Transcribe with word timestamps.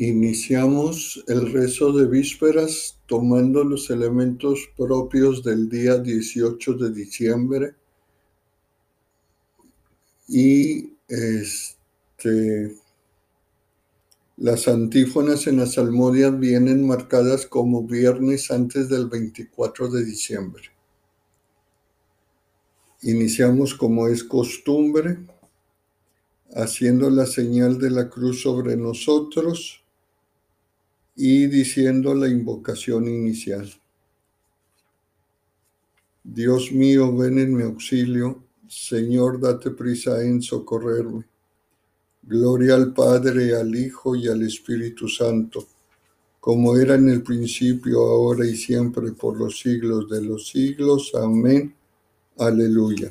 Iniciamos 0.00 1.22
el 1.28 1.52
rezo 1.52 1.92
de 1.92 2.06
vísperas 2.06 2.98
tomando 3.04 3.62
los 3.62 3.90
elementos 3.90 4.70
propios 4.74 5.44
del 5.44 5.68
día 5.68 5.98
18 5.98 6.72
de 6.72 6.90
diciembre 6.90 7.74
y 10.26 10.94
este, 11.06 12.74
las 14.38 14.68
antífonas 14.68 15.46
en 15.46 15.58
las 15.58 15.74
salmodias 15.74 16.38
vienen 16.40 16.86
marcadas 16.86 17.44
como 17.44 17.82
viernes 17.82 18.50
antes 18.50 18.88
del 18.88 19.06
24 19.06 19.88
de 19.88 20.02
diciembre. 20.02 20.62
Iniciamos 23.02 23.74
como 23.74 24.08
es 24.08 24.24
costumbre, 24.24 25.18
haciendo 26.54 27.10
la 27.10 27.26
señal 27.26 27.78
de 27.78 27.90
la 27.90 28.08
cruz 28.08 28.40
sobre 28.40 28.78
nosotros 28.78 29.79
y 31.22 31.48
diciendo 31.48 32.14
la 32.14 32.28
invocación 32.28 33.06
inicial. 33.06 33.70
Dios 36.24 36.72
mío, 36.72 37.14
ven 37.14 37.38
en 37.38 37.54
mi 37.54 37.62
auxilio, 37.62 38.42
Señor, 38.66 39.38
date 39.38 39.70
prisa 39.70 40.24
en 40.24 40.40
socorrerme. 40.40 41.26
Gloria 42.22 42.74
al 42.74 42.94
Padre, 42.94 43.54
al 43.54 43.76
Hijo 43.76 44.16
y 44.16 44.28
al 44.28 44.40
Espíritu 44.42 45.08
Santo, 45.08 45.68
como 46.40 46.78
era 46.78 46.94
en 46.94 47.10
el 47.10 47.22
principio, 47.22 48.00
ahora 48.00 48.46
y 48.46 48.56
siempre, 48.56 49.12
por 49.12 49.36
los 49.36 49.60
siglos 49.60 50.08
de 50.08 50.22
los 50.22 50.48
siglos. 50.48 51.12
Amén. 51.14 51.74
Aleluya. 52.38 53.10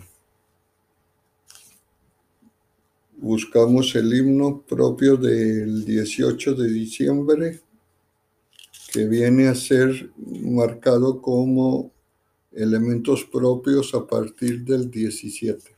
Buscamos 3.18 3.96
el 3.96 4.12
himno 4.12 4.64
propio 4.68 5.16
del 5.16 5.86
18 5.86 6.56
de 6.56 6.70
diciembre 6.70 7.69
que 8.92 9.06
viene 9.06 9.48
a 9.48 9.56
ser 9.56 10.12
marcado 10.18 11.22
como 11.22 11.92
elementos 12.52 13.24
propios 13.26 13.94
a 13.94 14.06
partir 14.06 14.64
del 14.64 14.90
17. 14.90 15.76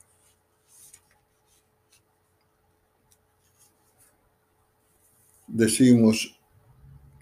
Decimos, 5.48 6.40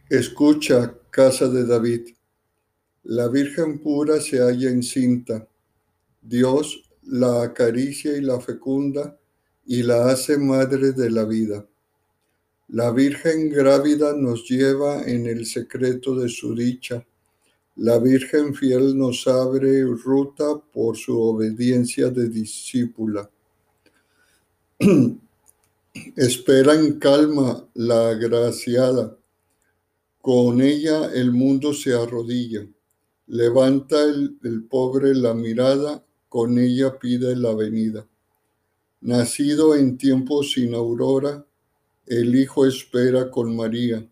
escucha, 0.09 0.95
casa 1.09 1.47
de 1.47 1.65
David, 1.65 2.09
la 3.03 3.27
Virgen 3.27 3.79
pura 3.79 4.21
se 4.21 4.37
halla 4.37 4.69
encinta, 4.69 5.47
Dios 6.21 6.83
la 7.01 7.41
acaricia 7.41 8.15
y 8.15 8.21
la 8.21 8.39
fecunda 8.39 9.17
y 9.65 9.81
la 9.81 10.09
hace 10.09 10.37
madre 10.37 10.91
de 10.91 11.09
la 11.09 11.25
vida. 11.25 11.65
La 12.71 12.91
Virgen 12.91 13.49
grávida 13.49 14.13
nos 14.13 14.47
lleva 14.47 15.01
en 15.01 15.25
el 15.25 15.47
secreto 15.47 16.13
de 16.13 16.29
su 16.29 16.53
dicha. 16.53 17.03
La 17.77 17.97
Virgen 17.97 18.53
fiel 18.53 18.95
nos 18.95 19.27
abre 19.27 19.83
ruta 19.85 20.55
por 20.71 20.95
su 20.95 21.19
obediencia 21.19 22.09
de 22.09 22.29
discípula. 22.29 23.27
Espera 26.15 26.75
en 26.75 26.99
calma 26.99 27.67
la 27.73 28.09
agraciada. 28.09 29.17
Con 30.21 30.61
ella 30.61 31.11
el 31.11 31.31
mundo 31.31 31.73
se 31.73 31.95
arrodilla. 31.95 32.67
Levanta 33.25 34.03
el, 34.03 34.37
pobre 34.69 35.15
la 35.15 35.33
mirada, 35.33 36.05
con 36.27 36.59
ella 36.59 36.99
pide 36.99 37.35
la 37.35 37.55
venida. 37.55 38.05
Nacido 39.01 39.73
en 39.73 39.97
tiempos 39.97 40.51
sin 40.51 40.75
aurora, 40.75 41.45
el 42.09 42.35
Hijo 42.35 42.65
espera 42.65 43.29
con 43.29 43.55
María. 43.55 44.03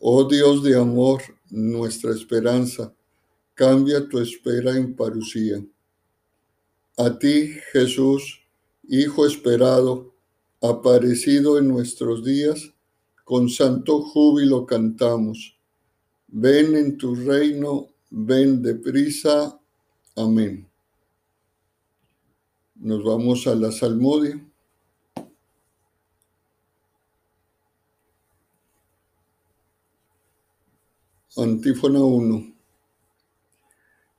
Oh 0.00 0.24
Dios 0.24 0.64
de 0.64 0.76
amor, 0.76 1.22
nuestra 1.50 2.10
esperanza, 2.10 2.92
cambia 3.54 4.08
tu 4.08 4.18
espera 4.18 4.76
en 4.76 4.96
parucía. 4.96 5.64
A 6.98 7.16
ti, 7.18 7.54
Jesús, 7.72 8.40
Hijo 8.88 9.24
esperado, 9.24 10.12
aparecido 10.60 11.58
en 11.58 11.68
nuestros 11.68 12.24
días, 12.24 12.74
con 13.22 13.48
santo 13.48 14.02
júbilo 14.02 14.66
cantamos. 14.66 15.56
Ven 16.26 16.74
en 16.74 16.98
tu 16.98 17.14
reino, 17.14 17.86
ven 18.10 18.60
deprisa. 18.60 19.60
Amén. 20.16 20.68
Nos 22.74 23.04
vamos 23.04 23.46
a 23.46 23.54
la 23.54 23.70
salmodia. 23.70 24.44
Antífona 31.34 31.98
1. 31.98 32.54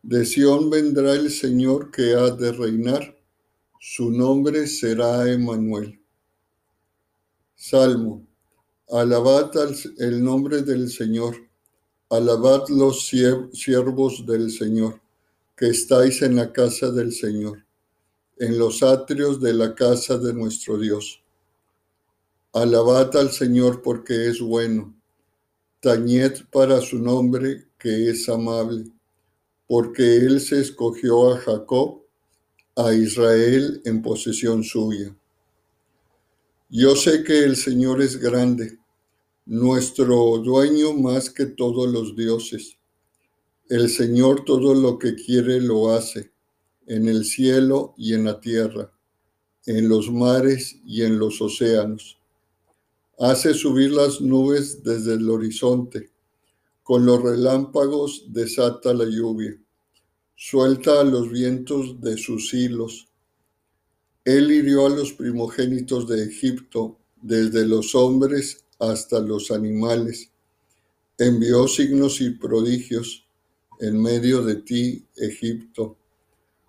De 0.01 0.25
Sión 0.25 0.71
vendrá 0.71 1.13
el 1.13 1.29
Señor 1.29 1.91
que 1.91 2.15
ha 2.15 2.31
de 2.31 2.51
reinar, 2.51 3.15
su 3.79 4.09
nombre 4.09 4.65
será 4.65 5.31
Emanuel. 5.31 6.01
Salmo. 7.55 8.25
Alabad 8.89 9.51
el 9.99 10.23
nombre 10.23 10.63
del 10.63 10.89
Señor, 10.89 11.35
alabad 12.09 12.67
los 12.69 13.07
siervos 13.07 14.25
del 14.25 14.49
Señor, 14.49 14.99
que 15.55 15.67
estáis 15.67 16.23
en 16.23 16.35
la 16.35 16.51
casa 16.51 16.89
del 16.89 17.13
Señor, 17.13 17.63
en 18.39 18.57
los 18.57 18.81
atrios 18.81 19.39
de 19.39 19.53
la 19.53 19.75
casa 19.75 20.17
de 20.17 20.33
nuestro 20.33 20.79
Dios. 20.79 21.21
Alabad 22.53 23.15
al 23.17 23.31
Señor 23.31 23.83
porque 23.83 24.29
es 24.29 24.41
bueno 24.41 24.95
Tañed 25.83 26.45
para 26.49 26.79
su 26.79 26.97
nombre, 26.97 27.67
que 27.77 28.09
es 28.09 28.29
amable, 28.29 28.85
porque 29.67 30.15
él 30.15 30.39
se 30.39 30.61
escogió 30.61 31.33
a 31.33 31.37
Jacob, 31.39 32.03
a 32.77 32.93
Israel 32.93 33.81
en 33.83 34.01
posesión 34.01 34.63
suya. 34.63 35.13
Yo 36.69 36.95
sé 36.95 37.25
que 37.25 37.39
el 37.39 37.57
Señor 37.57 38.01
es 38.01 38.15
grande, 38.15 38.79
nuestro 39.45 40.37
dueño 40.37 40.93
más 40.93 41.29
que 41.29 41.47
todos 41.47 41.91
los 41.91 42.15
dioses. 42.15 42.77
El 43.67 43.89
Señor 43.89 44.45
todo 44.45 44.73
lo 44.73 44.97
que 44.97 45.15
quiere 45.15 45.59
lo 45.59 45.91
hace, 45.91 46.31
en 46.87 47.09
el 47.09 47.25
cielo 47.25 47.93
y 47.97 48.13
en 48.13 48.23
la 48.23 48.39
tierra, 48.39 48.89
en 49.65 49.89
los 49.89 50.09
mares 50.09 50.77
y 50.85 51.01
en 51.01 51.19
los 51.19 51.41
océanos 51.41 52.22
Hace 53.19 53.53
subir 53.53 53.91
las 53.91 54.21
nubes 54.21 54.83
desde 54.83 55.13
el 55.13 55.29
horizonte. 55.29 56.09
Con 56.81 57.05
los 57.05 57.21
relámpagos 57.21 58.25
desata 58.29 58.91
la 58.91 59.05
lluvia. 59.05 59.55
Suelta 60.35 60.99
a 60.99 61.03
los 61.03 61.29
vientos 61.29 62.01
de 62.01 62.17
sus 62.17 62.51
hilos. 62.55 63.07
Él 64.25 64.51
hirió 64.51 64.87
a 64.87 64.89
los 64.89 65.13
primogénitos 65.13 66.07
de 66.07 66.23
Egipto, 66.23 66.97
desde 67.21 67.67
los 67.67 67.93
hombres 67.93 68.65
hasta 68.79 69.19
los 69.19 69.51
animales. 69.51 70.31
Envió 71.19 71.67
signos 71.67 72.19
y 72.19 72.31
prodigios 72.31 73.27
en 73.79 74.01
medio 74.01 74.41
de 74.41 74.55
ti, 74.55 75.05
Egipto, 75.17 75.97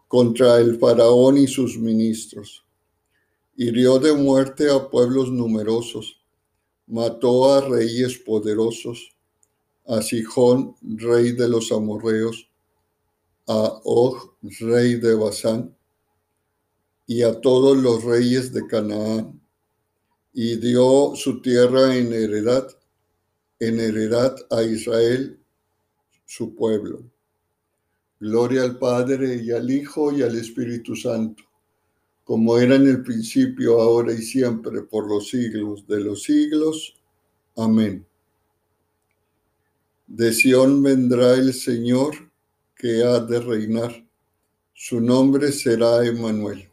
contra 0.08 0.60
el 0.60 0.78
faraón 0.78 1.38
y 1.38 1.46
sus 1.46 1.78
ministros. 1.78 2.66
Hirió 3.56 3.98
de 3.98 4.12
muerte 4.12 4.70
a 4.70 4.90
pueblos 4.90 5.30
numerosos 5.30 6.20
mató 6.86 7.52
a 7.52 7.60
reyes 7.60 8.18
poderosos, 8.18 9.16
a 9.86 10.02
Sijón, 10.02 10.76
rey 10.82 11.32
de 11.32 11.48
los 11.48 11.72
amorreos, 11.72 12.48
a 13.46 13.80
Og, 13.84 14.36
rey 14.60 14.94
de 14.96 15.14
Basán, 15.14 15.76
y 17.06 17.22
a 17.22 17.40
todos 17.40 17.76
los 17.76 18.02
reyes 18.04 18.52
de 18.52 18.66
Canaán, 18.66 19.40
y 20.32 20.56
dio 20.56 21.14
su 21.14 21.40
tierra 21.42 21.96
en 21.96 22.12
heredad, 22.12 22.66
en 23.60 23.78
heredad 23.78 24.34
a 24.50 24.62
Israel, 24.62 25.38
su 26.24 26.54
pueblo. 26.54 27.04
Gloria 28.18 28.62
al 28.62 28.78
Padre 28.78 29.42
y 29.42 29.50
al 29.50 29.70
Hijo 29.70 30.12
y 30.12 30.22
al 30.22 30.36
Espíritu 30.36 30.96
Santo 30.96 31.44
como 32.24 32.58
era 32.58 32.76
en 32.76 32.88
el 32.88 33.02
principio, 33.02 33.80
ahora 33.80 34.12
y 34.12 34.22
siempre, 34.22 34.82
por 34.82 35.08
los 35.08 35.28
siglos 35.28 35.86
de 35.86 36.00
los 36.00 36.22
siglos. 36.22 36.96
Amén. 37.56 38.06
De 40.06 40.32
Sión 40.32 40.82
vendrá 40.82 41.34
el 41.34 41.52
Señor 41.52 42.30
que 42.74 43.04
ha 43.04 43.20
de 43.20 43.40
reinar. 43.40 44.06
Su 44.72 45.00
nombre 45.00 45.52
será 45.52 46.04
Emmanuel. 46.04 46.70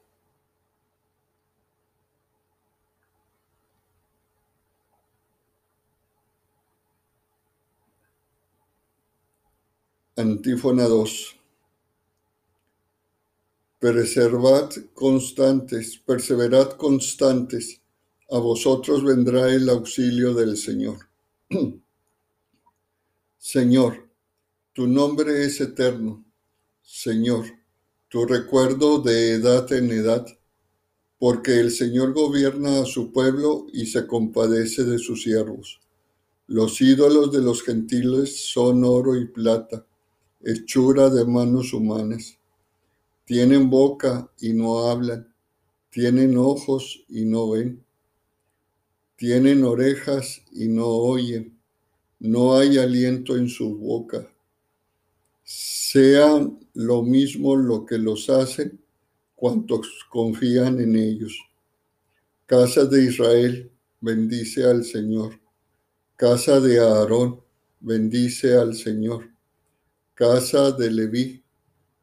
Antífona 10.16 10.84
2. 10.84 11.41
Preservad 13.82 14.70
constantes, 14.94 15.98
perseverad 15.98 16.74
constantes, 16.74 17.82
a 18.30 18.38
vosotros 18.38 19.04
vendrá 19.04 19.52
el 19.52 19.68
auxilio 19.70 20.36
del 20.36 20.56
Señor. 20.56 21.00
Señor, 23.40 24.08
tu 24.72 24.86
nombre 24.86 25.44
es 25.46 25.60
eterno. 25.62 26.24
Señor, 26.84 27.46
tu 28.08 28.28
recuerdo 28.28 29.00
de 29.00 29.32
edad 29.32 29.74
en 29.74 29.90
edad, 29.90 30.28
porque 31.18 31.60
el 31.60 31.72
Señor 31.72 32.14
gobierna 32.14 32.82
a 32.82 32.86
su 32.86 33.12
pueblo 33.12 33.66
y 33.74 33.88
se 33.88 34.06
compadece 34.06 34.84
de 34.84 35.00
sus 35.00 35.24
siervos. 35.24 35.82
Los 36.46 36.80
ídolos 36.82 37.32
de 37.32 37.42
los 37.42 37.64
gentiles 37.64 38.46
son 38.46 38.84
oro 38.84 39.16
y 39.16 39.26
plata, 39.26 39.88
hechura 40.40 41.10
de 41.10 41.26
manos 41.26 41.74
humanas. 41.74 42.38
Tienen 43.26 43.70
boca 43.70 44.32
y 44.40 44.54
no 44.54 44.90
hablan, 44.90 45.34
tienen 45.90 46.38
ojos 46.38 47.04
y 47.08 47.26
no 47.26 47.52
ven, 47.52 47.84
tienen 49.16 49.64
orejas 49.64 50.42
y 50.52 50.68
no 50.68 50.88
oyen, 50.88 51.58
no 52.20 52.58
hay 52.58 52.78
aliento 52.78 53.38
en 53.38 53.50
su 53.50 53.78
boca. 53.78 54.28
Sean 55.44 56.60
lo 56.74 57.04
mismo 57.04 57.56
lo 57.56 57.86
que 57.86 57.98
los 57.98 58.30
hacen 58.30 58.80
cuantos 59.36 59.88
confían 60.10 60.80
en 60.80 60.96
ellos. 60.96 61.36
Casa 62.46 62.86
de 62.86 63.06
Israel, 63.06 63.72
bendice 64.00 64.64
al 64.64 64.84
Señor. 64.84 65.40
Casa 66.16 66.60
de 66.60 66.80
Aarón, 66.80 67.42
bendice 67.80 68.56
al 68.56 68.76
Señor. 68.76 69.30
Casa 70.14 70.72
de 70.72 70.92
Leví, 70.92 71.41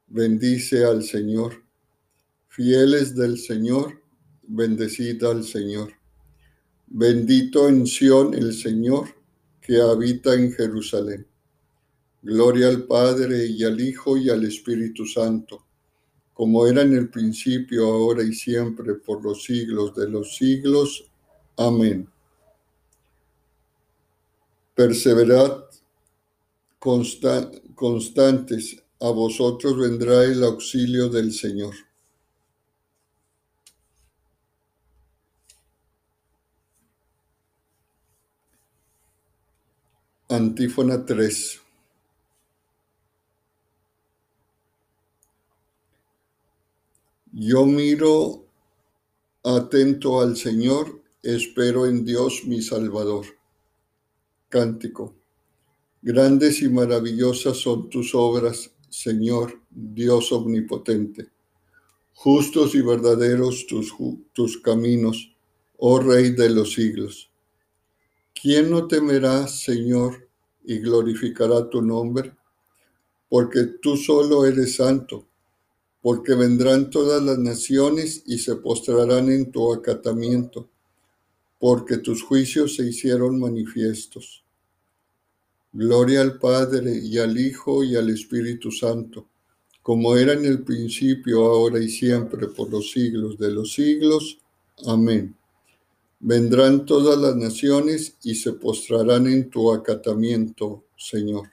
bendice 0.09 0.85
al 0.85 1.05
Señor. 1.05 1.63
Fieles 2.49 3.15
del 3.15 3.39
Señor, 3.39 4.03
bendecid 4.43 5.23
al 5.25 5.45
Señor. 5.45 5.93
Bendito 6.87 7.69
en 7.69 7.87
Sión 7.87 8.35
el 8.35 8.55
Señor 8.55 9.09
que 9.61 9.81
habita 9.81 10.35
en 10.35 10.53
Jerusalén. 10.53 11.27
Gloria 12.23 12.69
al 12.69 12.85
Padre 12.85 13.47
y 13.47 13.63
al 13.65 13.81
Hijo 13.81 14.17
y 14.17 14.31
al 14.31 14.45
Espíritu 14.45 15.07
Santo, 15.07 15.65
como 16.33 16.67
era 16.67 16.83
en 16.83 16.97
el 16.97 17.11
principio, 17.11 17.87
ahora 17.87 18.23
y 18.23 18.33
siempre, 18.33 18.95
por 18.95 19.23
los 19.23 19.45
siglos 19.45 19.95
de 19.95 20.09
los 20.09 20.37
siglos. 20.37 21.05
Amén. 21.57 22.09
Perseverad 24.75 25.65
constantes, 26.79 28.83
a 29.01 29.11
vosotros 29.11 29.77
vendrá 29.79 30.25
el 30.25 30.43
auxilio 30.43 31.09
del 31.09 31.33
Señor. 31.33 31.75
Antífona 40.31 41.07
3. 41.07 41.61
Yo 47.33 47.65
miro 47.65 48.45
atento 49.45 50.21
al 50.21 50.37
Señor, 50.37 51.01
espero 51.23 51.87
en 51.87 52.05
Dios 52.05 52.43
mi 52.47 52.61
Salvador. 52.61 53.27
Cántico. 54.49 55.15
Grandes 56.03 56.61
y 56.63 56.69
maravillosas 56.69 57.57
son 57.57 57.89
tus 57.89 58.15
obras, 58.15 58.71
Señor, 58.89 59.61
Dios 59.71 60.33
omnipotente. 60.33 61.29
Justos 62.15 62.75
y 62.75 62.83
verdaderos 62.83 63.67
tus, 63.67 63.95
tus 64.33 64.59
caminos, 64.59 65.35
oh 65.77 66.01
Rey 66.01 66.31
de 66.31 66.51
los 66.51 66.73
siglos. 66.73 67.31
¿Quién 68.35 68.71
no 68.71 68.87
temerá, 68.87 69.47
Señor, 69.47 70.29
y 70.65 70.79
glorificará 70.79 71.69
tu 71.69 71.83
nombre? 71.83 72.35
Porque 73.29 73.65
tú 73.81 73.97
solo 73.97 74.47
eres 74.47 74.77
santo 74.77 75.29
porque 76.01 76.35
vendrán 76.35 76.91
todas 76.91 77.23
las 77.23 77.39
naciones 77.39 78.23
y 78.27 78.39
se 78.39 78.57
postrarán 78.57 79.31
en 79.31 79.51
tu 79.51 79.73
acatamiento, 79.73 80.71
porque 81.59 81.99
tus 81.99 82.23
juicios 82.23 82.77
se 82.77 82.87
hicieron 82.87 83.39
manifiestos. 83.39 84.45
Gloria 85.73 86.23
al 86.23 86.39
Padre 86.39 86.99
y 87.03 87.19
al 87.19 87.39
Hijo 87.39 87.85
y 87.85 87.97
al 87.97 88.09
Espíritu 88.11 88.71
Santo, 88.71 89.29
como 89.83 90.17
era 90.17 90.33
en 90.33 90.45
el 90.45 90.63
principio, 90.63 91.45
ahora 91.45 91.79
y 91.79 91.89
siempre, 91.89 92.49
por 92.49 92.71
los 92.71 92.91
siglos 92.91 93.39
de 93.39 93.51
los 93.51 93.73
siglos. 93.73 94.39
Amén. 94.87 95.37
Vendrán 96.21 96.85
todas 96.85 97.19
las 97.19 97.37
naciones 97.37 98.17
y 98.23 98.35
se 98.35 98.55
postrarán 98.55 99.27
en 99.27 99.51
tu 99.51 99.73
acatamiento, 99.73 100.85
Señor. 100.97 101.49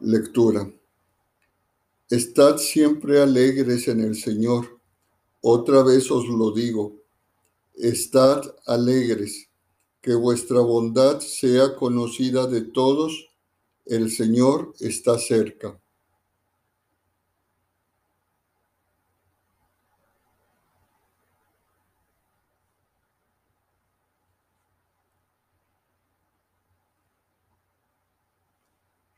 Lectura. 0.00 0.68
Estad 2.10 2.58
siempre 2.58 3.20
alegres 3.20 3.86
en 3.86 4.00
el 4.00 4.16
Señor. 4.16 4.80
Otra 5.40 5.84
vez 5.84 6.10
os 6.10 6.26
lo 6.26 6.52
digo. 6.52 6.96
Estad 7.74 8.42
alegres, 8.66 9.48
que 10.00 10.14
vuestra 10.14 10.60
bondad 10.60 11.20
sea 11.20 11.76
conocida 11.76 12.46
de 12.48 12.62
todos. 12.62 13.30
El 13.84 14.10
Señor 14.10 14.74
está 14.80 15.16
cerca. 15.18 15.80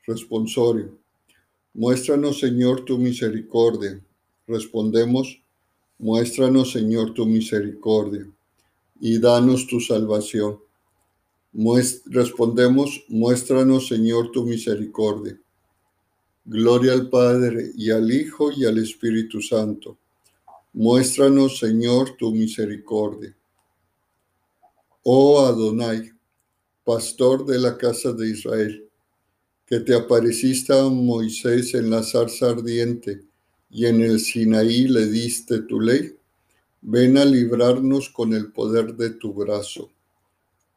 Responsorio. 0.07 0.97
Muéstranos, 1.73 2.39
Señor, 2.39 2.85
tu 2.85 2.97
misericordia. 2.97 4.01
Respondemos, 4.47 5.43
muéstranos, 5.99 6.71
Señor, 6.71 7.13
tu 7.13 7.25
misericordia 7.25 8.25
y 9.01 9.19
danos 9.19 9.67
tu 9.67 9.81
salvación. 9.81 10.59
respondemos, 12.05 13.03
muéstranos, 13.09 13.89
Señor, 13.89 14.31
tu 14.31 14.45
misericordia. 14.45 15.37
Gloria 16.45 16.93
al 16.93 17.09
Padre 17.09 17.71
y 17.75 17.91
al 17.91 18.09
Hijo 18.09 18.53
y 18.53 18.63
al 18.63 18.77
Espíritu 18.77 19.41
Santo. 19.41 19.97
Muéstranos, 20.71 21.59
Señor, 21.59 22.15
tu 22.17 22.31
misericordia. 22.31 23.35
Oh 25.03 25.45
Adonai, 25.45 26.09
pastor 26.85 27.45
de 27.45 27.59
la 27.59 27.77
casa 27.77 28.13
de 28.13 28.29
Israel 28.29 28.86
que 29.67 29.81
te 29.81 29.93
apareciste 29.93 30.71
a 30.71 30.83
Moisés 30.83 31.73
en 31.73 31.89
la 31.89 32.01
zarza 32.01 32.51
ardiente 32.51 33.23
y 33.69 33.85
en 33.85 34.01
el 34.01 34.21
Sinaí 34.21 34.87
le 34.87 35.07
diste 35.07 35.59
tu 35.63 35.81
ley, 35.81 36.15
ven 36.81 37.17
a 37.17 37.25
librarnos 37.25 38.09
con 38.09 38.33
el 38.33 38.53
poder 38.53 38.95
de 38.95 39.09
tu 39.09 39.33
brazo. 39.33 39.91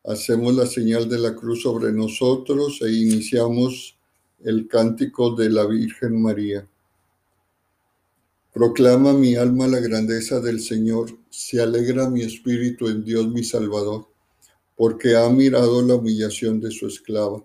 Hacemos 0.03 0.57
la 0.57 0.67
señal 0.67 1.09
de 1.09 1.19
la 1.19 1.37
cruz 1.37 1.63
sobre 1.63 1.93
nosotros 1.93 2.83
e 2.83 2.91
iniciamos 2.91 3.97
el 4.43 4.67
cántico 4.67 5.37
de 5.37 5.51
la 5.51 5.67
Virgen 5.67 6.21
María. 6.21 6.69
Proclama 8.53 9.13
mi 9.13 9.37
alma 9.37 9.69
la 9.69 9.79
grandeza 9.79 10.41
del 10.41 10.61
Señor, 10.61 11.17
se 11.29 11.63
alegra 11.63 12.11
mi 12.11 12.23
espíritu 12.23 12.89
en 12.89 13.05
Dios 13.05 13.29
mi 13.29 13.45
Salvador, 13.45 14.09
porque 14.75 15.15
ha 15.15 15.29
mirado 15.29 15.81
la 15.83 15.95
humillación 15.95 16.59
de 16.59 16.73
su 16.73 16.89
esclava. 16.89 17.45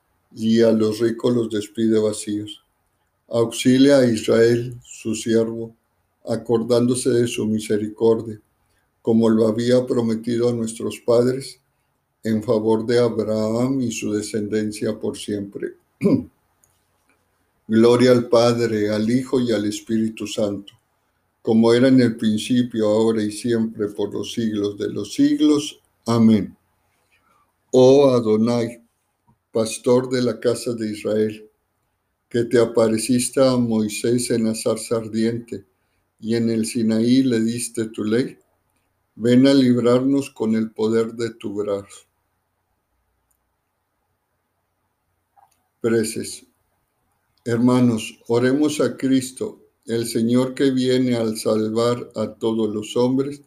y 0.35 0.61
a 0.61 0.71
los 0.71 0.99
ricos 0.99 1.33
los 1.33 1.49
despide 1.49 1.99
vacíos. 1.99 2.63
Auxilia 3.29 3.99
a 3.99 4.05
Israel, 4.05 4.75
su 4.83 5.15
siervo, 5.15 5.75
acordándose 6.25 7.09
de 7.09 7.27
su 7.27 7.45
misericordia, 7.45 8.39
como 9.01 9.29
lo 9.29 9.47
había 9.47 9.85
prometido 9.85 10.49
a 10.49 10.53
nuestros 10.53 10.99
padres, 10.99 11.59
en 12.23 12.43
favor 12.43 12.85
de 12.85 12.99
Abraham 12.99 13.81
y 13.81 13.91
su 13.91 14.13
descendencia 14.13 14.99
por 14.99 15.17
siempre. 15.17 15.75
Gloria 17.67 18.11
al 18.11 18.27
Padre, 18.27 18.89
al 18.89 19.09
Hijo 19.09 19.39
y 19.39 19.51
al 19.51 19.65
Espíritu 19.65 20.27
Santo, 20.27 20.73
como 21.41 21.73
era 21.73 21.87
en 21.87 22.01
el 22.01 22.17
principio, 22.17 22.87
ahora 22.87 23.23
y 23.23 23.31
siempre, 23.31 23.87
por 23.87 24.13
los 24.13 24.33
siglos 24.33 24.77
de 24.77 24.89
los 24.89 25.13
siglos. 25.13 25.79
Amén. 26.05 26.55
Oh 27.71 28.09
Adonai, 28.09 28.80
pastor 29.51 30.09
de 30.09 30.21
la 30.21 30.39
casa 30.39 30.73
de 30.73 30.91
Israel, 30.91 31.49
que 32.29 32.45
te 32.45 32.59
apareciste 32.59 33.41
a 33.45 33.57
Moisés 33.57 34.31
en 34.31 34.45
la 34.45 34.55
zarza 34.55 34.97
ardiente 34.97 35.65
y 36.19 36.35
en 36.35 36.49
el 36.49 36.65
Sinaí 36.65 37.23
le 37.23 37.41
diste 37.41 37.89
tu 37.89 38.05
ley, 38.05 38.37
ven 39.15 39.45
a 39.47 39.53
librarnos 39.53 40.29
con 40.29 40.55
el 40.55 40.71
poder 40.71 41.13
de 41.13 41.33
tu 41.33 41.55
brazo. 41.55 42.07
Preces. 45.81 46.45
Hermanos, 47.43 48.19
oremos 48.27 48.79
a 48.79 48.95
Cristo, 48.95 49.65
el 49.85 50.07
Señor 50.07 50.53
que 50.53 50.69
viene 50.69 51.15
al 51.15 51.37
salvar 51.37 52.11
a 52.15 52.35
todos 52.35 52.73
los 52.73 52.95
hombres, 52.95 53.41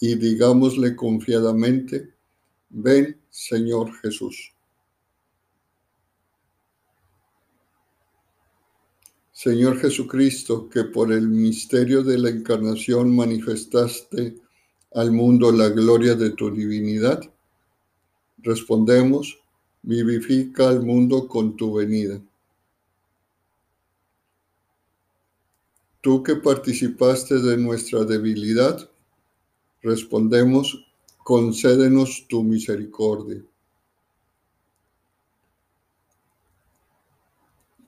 y 0.00 0.14
digámosle 0.14 0.94
confiadamente, 0.94 2.14
ven 2.70 3.20
Señor 3.28 3.92
Jesús. 4.00 4.53
Señor 9.34 9.80
Jesucristo, 9.80 10.68
que 10.68 10.84
por 10.84 11.10
el 11.12 11.26
misterio 11.28 12.04
de 12.04 12.18
la 12.18 12.30
encarnación 12.30 13.14
manifestaste 13.16 14.36
al 14.94 15.10
mundo 15.10 15.50
la 15.50 15.70
gloria 15.70 16.14
de 16.14 16.30
tu 16.30 16.52
divinidad, 16.52 17.20
respondemos, 18.38 19.36
vivifica 19.82 20.68
al 20.68 20.84
mundo 20.84 21.26
con 21.26 21.56
tu 21.56 21.74
venida. 21.74 22.22
Tú 26.00 26.22
que 26.22 26.36
participaste 26.36 27.40
de 27.40 27.56
nuestra 27.56 28.04
debilidad, 28.04 28.88
respondemos, 29.82 30.86
concédenos 31.24 32.24
tu 32.28 32.44
misericordia. 32.44 33.42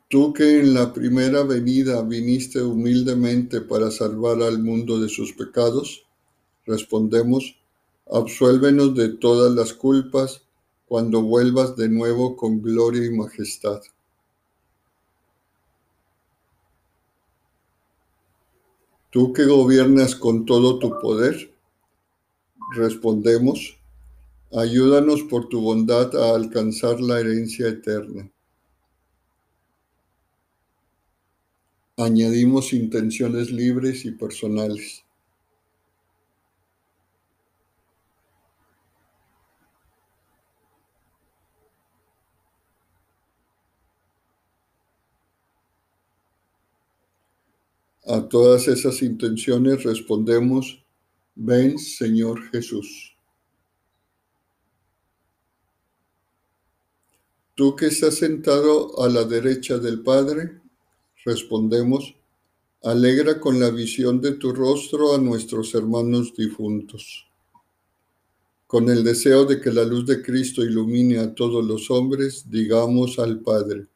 Tú 0.08 0.32
que 0.32 0.60
en 0.60 0.72
la 0.72 0.92
primera 0.92 1.42
venida 1.42 2.00
viniste 2.02 2.62
humildemente 2.62 3.60
para 3.60 3.90
salvar 3.90 4.40
al 4.40 4.62
mundo 4.62 5.00
de 5.00 5.08
sus 5.08 5.32
pecados, 5.32 6.06
respondemos, 6.64 7.56
absuélvenos 8.08 8.94
de 8.94 9.08
todas 9.08 9.52
las 9.52 9.72
culpas 9.72 10.42
cuando 10.86 11.22
vuelvas 11.22 11.74
de 11.74 11.88
nuevo 11.88 12.36
con 12.36 12.62
gloria 12.62 13.04
y 13.04 13.10
majestad. 13.10 13.82
Tú 19.10 19.32
que 19.32 19.44
gobiernas 19.44 20.14
con 20.14 20.46
todo 20.46 20.78
tu 20.78 21.00
poder, 21.00 21.52
respondemos, 22.76 23.76
ayúdanos 24.52 25.24
por 25.24 25.48
tu 25.48 25.60
bondad 25.62 26.14
a 26.14 26.36
alcanzar 26.36 27.00
la 27.00 27.18
herencia 27.18 27.66
eterna. 27.66 28.30
Añadimos 31.98 32.74
intenciones 32.74 33.50
libres 33.50 34.04
y 34.04 34.10
personales. 34.10 35.02
A 48.04 48.28
todas 48.28 48.68
esas 48.68 49.00
intenciones 49.00 49.82
respondemos, 49.82 50.84
ven 51.34 51.78
Señor 51.78 52.42
Jesús. 52.50 53.16
Tú 57.54 57.74
que 57.74 57.86
estás 57.86 58.16
sentado 58.16 59.02
a 59.02 59.08
la 59.08 59.24
derecha 59.24 59.78
del 59.78 60.02
Padre, 60.02 60.60
respondemos, 61.26 62.14
alegra 62.82 63.38
con 63.38 63.60
la 63.60 63.70
visión 63.70 64.20
de 64.20 64.32
tu 64.32 64.52
rostro 64.52 65.14
a 65.14 65.18
nuestros 65.18 65.74
hermanos 65.74 66.32
difuntos. 66.34 67.26
Con 68.66 68.88
el 68.88 69.04
deseo 69.04 69.44
de 69.44 69.60
que 69.60 69.70
la 69.70 69.84
luz 69.84 70.06
de 70.06 70.22
Cristo 70.22 70.62
ilumine 70.62 71.18
a 71.18 71.34
todos 71.34 71.64
los 71.64 71.90
hombres, 71.90 72.48
digamos 72.48 73.18
al 73.18 73.40
Padre, 73.40 73.88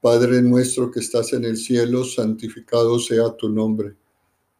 Padre 0.00 0.40
nuestro 0.40 0.90
que 0.90 1.00
estás 1.00 1.34
en 1.34 1.44
el 1.44 1.58
cielo, 1.58 2.04
santificado 2.04 2.98
sea 2.98 3.36
tu 3.36 3.50
nombre. 3.50 3.96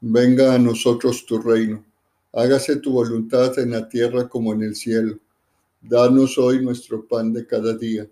Venga 0.01 0.55
a 0.55 0.59
nosotros 0.59 1.25
tu 1.25 1.39
reino. 1.39 1.83
Hágase 2.33 2.77
tu 2.77 2.93
voluntad 2.93 3.59
en 3.59 3.71
la 3.71 3.89
tierra 3.89 4.29
como 4.29 4.53
en 4.53 4.63
el 4.63 4.75
cielo. 4.75 5.19
Danos 5.81 6.37
hoy 6.37 6.63
nuestro 6.63 7.07
pan 7.07 7.33
de 7.33 7.47
cada 7.47 7.75
día. 7.75 8.07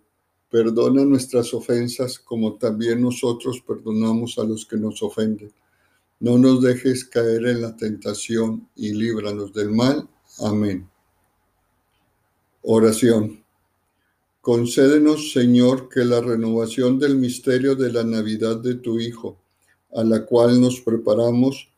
Perdona 0.50 1.04
nuestras 1.04 1.52
ofensas 1.52 2.18
como 2.18 2.54
también 2.54 3.02
nosotros 3.02 3.62
perdonamos 3.66 4.38
a 4.38 4.44
los 4.44 4.64
que 4.64 4.76
nos 4.76 5.02
ofenden. 5.02 5.52
No 6.20 6.38
nos 6.38 6.62
dejes 6.62 7.04
caer 7.04 7.46
en 7.46 7.62
la 7.62 7.76
tentación 7.76 8.68
y 8.74 8.92
líbranos 8.92 9.52
del 9.52 9.70
mal. 9.70 10.08
Amén. 10.40 10.88
Oración. 12.62 13.44
Concédenos, 14.40 15.32
Señor, 15.32 15.88
que 15.88 16.04
la 16.04 16.20
renovación 16.20 16.98
del 16.98 17.16
misterio 17.16 17.74
de 17.74 17.92
la 17.92 18.02
Navidad 18.02 18.56
de 18.56 18.76
tu 18.76 18.98
Hijo, 18.98 19.38
a 19.94 20.02
la 20.02 20.24
cual 20.24 20.60
nos 20.60 20.80
preparamos, 20.80 21.68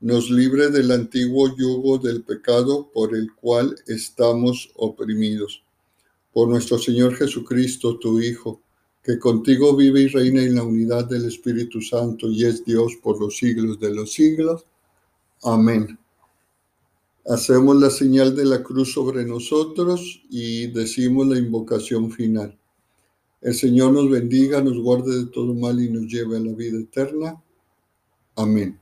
nos 0.00 0.30
libre 0.30 0.68
del 0.70 0.90
antiguo 0.90 1.56
yugo 1.56 1.98
del 1.98 2.22
pecado 2.22 2.90
por 2.92 3.14
el 3.14 3.32
cual 3.34 3.76
estamos 3.86 4.70
oprimidos. 4.74 5.65
Por 6.36 6.50
nuestro 6.50 6.78
Señor 6.78 7.14
Jesucristo, 7.14 7.96
tu 7.96 8.20
Hijo, 8.20 8.60
que 9.02 9.18
contigo 9.18 9.74
vive 9.74 10.02
y 10.02 10.08
reina 10.08 10.42
en 10.42 10.56
la 10.56 10.64
unidad 10.64 11.06
del 11.06 11.24
Espíritu 11.24 11.80
Santo 11.80 12.28
y 12.28 12.44
es 12.44 12.62
Dios 12.62 12.92
por 13.02 13.18
los 13.18 13.38
siglos 13.38 13.80
de 13.80 13.94
los 13.94 14.12
siglos. 14.12 14.66
Amén. 15.42 15.98
Hacemos 17.26 17.76
la 17.76 17.88
señal 17.88 18.36
de 18.36 18.44
la 18.44 18.62
cruz 18.62 18.92
sobre 18.92 19.24
nosotros 19.24 20.24
y 20.28 20.66
decimos 20.66 21.26
la 21.26 21.38
invocación 21.38 22.10
final. 22.12 22.54
El 23.40 23.54
Señor 23.54 23.94
nos 23.94 24.10
bendiga, 24.10 24.60
nos 24.60 24.78
guarde 24.78 25.16
de 25.16 25.30
todo 25.30 25.54
mal 25.54 25.82
y 25.82 25.88
nos 25.88 26.04
lleve 26.04 26.36
a 26.36 26.40
la 26.40 26.52
vida 26.52 26.78
eterna. 26.78 27.42
Amén. 28.34 28.78